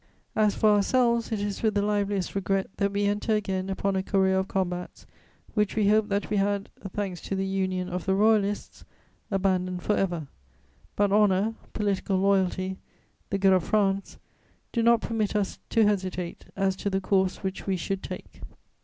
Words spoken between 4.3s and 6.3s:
of combats which we hoped